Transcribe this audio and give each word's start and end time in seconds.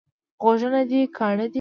غوږونه 0.43 0.81
دي 0.89 0.99
کاڼه 1.17 1.45
دي؟ 1.47 1.49